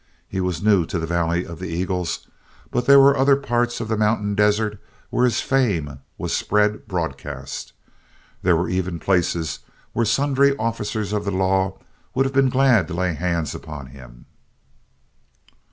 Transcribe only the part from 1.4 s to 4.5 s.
of the Eagles, but there were other parts of the mountain